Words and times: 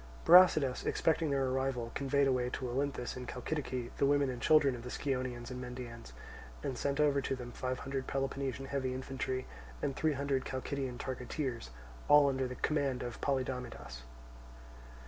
Brasidas, 0.25 0.83
expecting 0.83 1.29
their 1.29 1.45
arrival, 1.45 1.91
conveyed 1.93 2.25
away 2.25 2.49
to 2.49 2.67
Olynthus 2.67 3.15
in 3.15 3.27
Chalcidice 3.27 3.91
the 3.97 4.07
women 4.07 4.31
and 4.31 4.41
children 4.41 4.73
of 4.73 4.81
the 4.81 4.89
Scionaeans 4.89 5.51
and 5.51 5.61
Mendaeans, 5.63 6.11
and 6.63 6.75
sent 6.75 6.99
over 6.99 7.21
to 7.21 7.35
them 7.35 7.51
five 7.51 7.77
hundred 7.81 8.07
Peloponnesian 8.07 8.65
heavy 8.65 8.95
infantry 8.95 9.45
and 9.79 9.95
three 9.95 10.13
hundred 10.13 10.43
Chalcidian 10.43 10.97
targeteers, 10.97 11.69
all 12.07 12.27
under 12.27 12.47
the 12.47 12.55
command 12.55 13.03
of 13.03 13.21
Polydamidas. 13.21 14.01